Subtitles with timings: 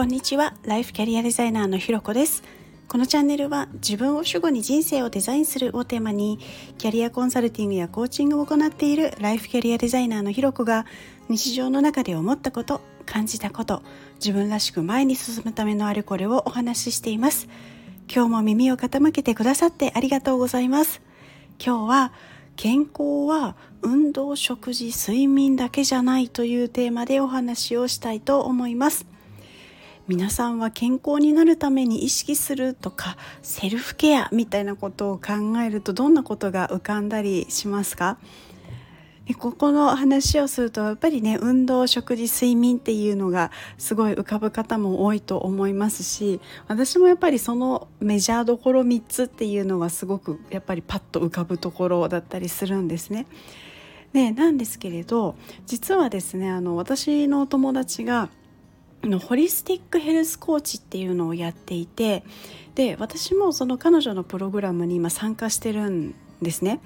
[0.00, 0.54] こんにちは。
[0.64, 2.42] ライフキャリアデザイナーのひろこです。
[2.88, 6.38] このチャンネルは自分を主語に人生をデザインするをテーマに
[6.78, 10.86] キャリアコンサルティングやコーチングを行っているライフキャリアデザイナーのひろこが
[11.28, 13.82] 日常の中で思ったこと感じたこと
[14.14, 17.46] 自分らしく前に進むためのあれこれをお話ししています。
[18.10, 21.02] 今日も耳を傾けてくださってありがとうございます。
[21.62, 22.12] 今日は
[22.56, 29.04] 健康は運動食事睡眠だけじゃないというテーマでお話をしたいと思います。
[30.10, 38.18] 皆さんは健康になるために意識するとかセルフケアみたいなことを考えるとどんなことが浮かんだりしますか？
[39.38, 53.26] ここの話をするとやっぱりね運動食事睡眠っていうのがすごい浮かぶ方も多いと思いますし私もやっぱりそのメジャーどころ3つっていうのはすごくやっぱりパッと浮かぶところだったりするんですね。
[54.12, 58.28] でなんですけれど実はですねあの私の友達が
[59.02, 62.22] のホリスティックヘルスコーチっていうのをやっていて
[62.74, 66.80] で私もその彼女のプログラムに今参加してるんですね。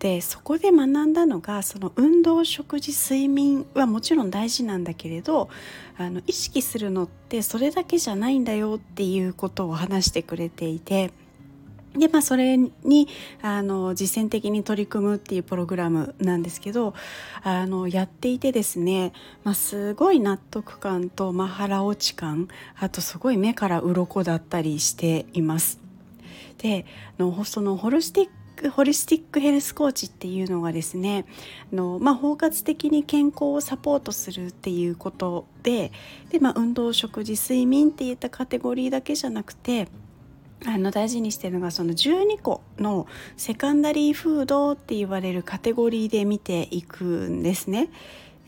[0.00, 5.48] でそこで学んだのがその運動食事睡眠はもちろん大事なんだけれど
[5.96, 11.12] あの意識するのってそれだけじゃないんだよっていうことを話してくれていて。
[11.96, 13.08] でまあ、それに
[13.40, 16.92] あの実践的に取り組むっていうプログラムなんですけど
[17.44, 19.12] あのやっていてですね、
[19.44, 22.48] まあ、すごい納得感と、まあ、腹落ち感
[22.80, 25.80] あとすごい目から鱗だったりしています。
[26.58, 26.84] で
[27.18, 31.26] のそのホルスティックホリスティックヘルスコーチっていうのがですね
[31.72, 35.92] あの、まあ、包括的に健康をサポートするっていうことで
[36.30, 39.88] で、まあ、運動食事睡眠っていったカテゴリーだけじゃなくて
[40.66, 47.90] あの大事にしてるのがその12個のセカンダリーフードって言われるカテゴリーで見ていくんですね。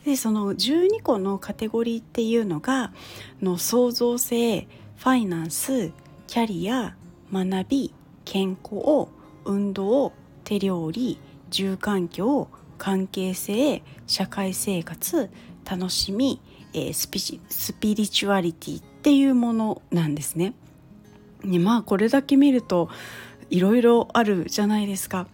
[0.03, 2.93] でその12個のカテゴリーっていうのが
[3.41, 5.91] の創造性ファイナンス
[6.27, 6.95] キャリア
[7.31, 7.93] 学び
[8.25, 9.09] 健康
[9.43, 10.13] 運動
[10.43, 12.47] 手料理住環境
[12.77, 15.29] 関係性社会生活
[15.69, 16.41] 楽しみ、
[16.73, 20.53] えー、スピスピリチュアリティっていうものなんですね。
[21.43, 22.89] ねまあこれだけ見ると
[23.49, 25.27] いろいろあるじゃないですか。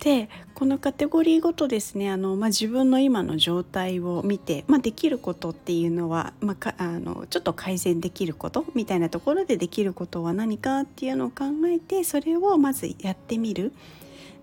[0.00, 13.72] でこのカテゴリーごとですねあの、まあ、自分の今の状態を見て、まあ、できることっていうのは、まあ、あのちょっと改善できることみたいなところでできることは何かっていうのを考えてそれをまずやってみる。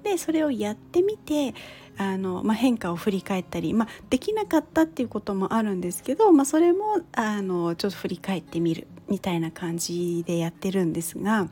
[0.04, 1.54] でそれをやってみて
[1.98, 11.50] あの、まあ、変化を振り返ったり、まあ、できなかったっていうこともあるんですけど、まあ、それもあのちょっと振り返ってみるみたいな感じでやってるんですが。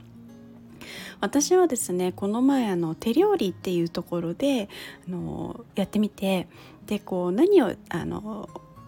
[1.19, 4.69] 私はですねこの前あの手料理っていうところで
[5.07, 6.47] あのやってみて
[6.85, 8.47] でこう何をあの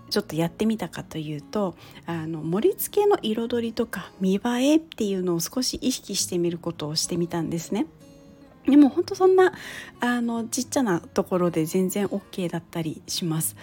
[0.09, 1.75] ちょっとやってみたかというと
[2.06, 7.88] あの盛り付けの彩りとか見栄えっていうのを少し意識してみることをしてみたんですね。
[8.66, 9.53] でも本当そんな
[10.00, 13.56] あのちっちゃなところで全然 OK だったりします。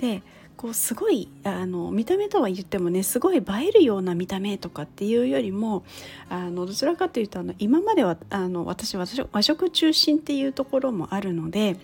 [0.00, 0.22] で
[0.58, 5.84] こうすごいあの見た目とは言ってもねすごい映えるような見た目とかっていうよりも
[6.28, 11.76] あのどちらかというとあの今まではあの私は和食中心っていうところもあるので。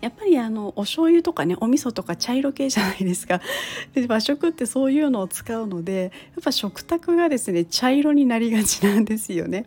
[0.00, 3.42] やっぱりあのお醤油とかねお味噌とか茶色系じゃないですか
[3.92, 9.66] で和食ってそういうのを使うのでやっぱ食卓がですね茶色になりがちなんですよね。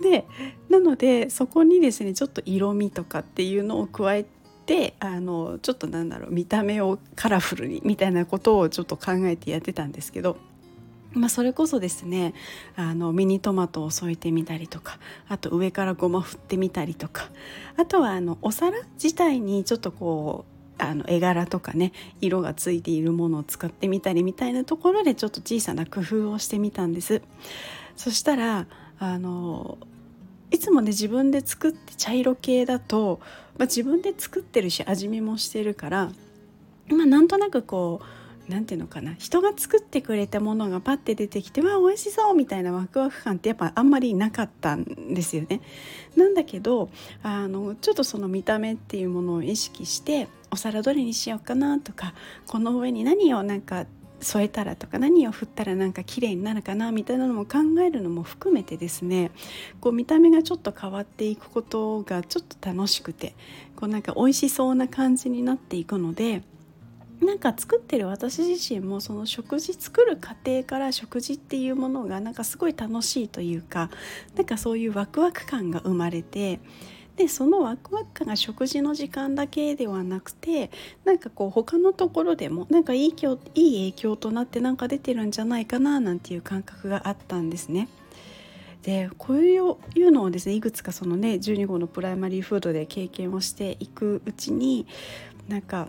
[0.00, 0.24] で
[0.68, 4.26] なのでそこにですねちょっと色味とかっていうのを加え
[4.68, 10.36] であのちょっとなんだろう見た目をカラフルにみたいなことをちょっと考えてやってたんですけど。
[11.14, 12.34] まあ、それこそですね
[12.76, 17.30] あのミニトマトを添えてみたりとかあと上からごま振ってみたりとか
[17.78, 20.44] あとはあのお皿自体にちょっとこ
[20.78, 27.22] うあの絵柄とかね色がついているものを使ってみたりみたいなところでちょっと小さな工夫をしてみたんです
[27.96, 28.66] そしたら
[28.98, 29.78] あの
[30.50, 33.20] いつもね自分で作って茶色系だと、
[33.58, 36.10] まあ、自分で作ってるし味見もしてるから、
[36.88, 38.04] まあ、なんとなくこう
[38.48, 45.60] 何て言うのかな人が作ってくれたものがパッて出てきてわあ美味しそうみたいなワクワク感ってやっぱあんまりなかったんですよね。
[46.16, 46.88] なんだけど
[47.22, 52.14] あのちょっとその見た目っていうものを意識してお皿どれにしようかなとか
[52.46, 53.84] この上に何をなんか
[54.20, 59.30] 添えたらとか何を振ったらなんか綺麗になるかなみたいなのも考えるのも含めてですね
[59.80, 63.34] こう見た目がちょっと変わっていくことがちょっと楽しくて
[63.76, 66.42] こうなんか美味しそうな感じになっていくので
[67.20, 73.90] なんか作ってる私自身もその食事作る過程から食事っていうものがなんかすごい楽しいというか
[74.36, 76.60] なんかそういうワクワク感が生まれて
[77.18, 80.70] でそのワクワク感が食事の時間だけではなくて
[81.04, 87.88] なんかこう他のところでもなんかいい影響となってなんか出てるんじゃないかななんていう感覚があったんですね。
[88.82, 89.76] でこういう
[90.12, 94.86] のをですねいくつかそのね12号のプライマリーフードで経験をしていくうちに
[95.48, 95.88] なんか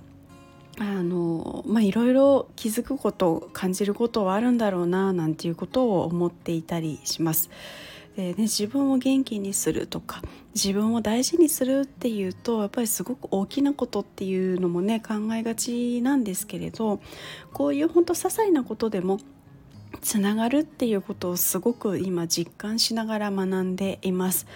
[0.80, 7.52] あのまあいろいろ気づくこと感じることはあるんだろうななんていうことを思っていたりします。
[8.16, 10.22] でね、自分を元気にするとか
[10.54, 17.00] 自分を大事にするっていうとやっぱりすごく大きなことっていうのもね考えがちなんですけれど
[17.54, 19.20] こういう本当些細なことでも
[20.02, 24.48] つながるっていうことをすごく今実感しながら学んでいます。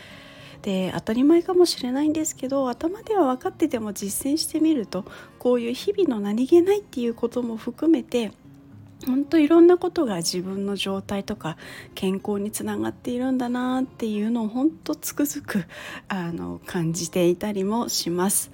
[0.61, 5.03] で当たり前かもしれないんですけど頭では分かってても実践してみると
[5.37, 8.31] こういう日々の何気ないっていうことも含めて
[9.05, 11.57] 本当いろんなことが自分の状態とか
[11.95, 15.65] 健康につながっているんだなっていうのを本当つくづく
[16.07, 18.51] あの感じていたりもします。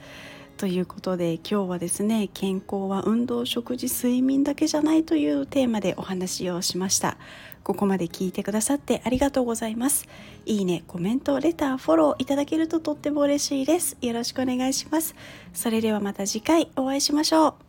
[0.58, 7.18] ということで今日はですね健康は運動食事睡眠だけじゃないというテーマでお話をしました。
[7.64, 10.06] ここまで聞いてくださってありがとうございます。
[10.46, 13.96] いいねコメントレターフォローいただけるととっても嬉しいです。
[14.02, 15.16] よろしくお願いします。
[15.54, 17.69] それではまた次回お会いしましょう。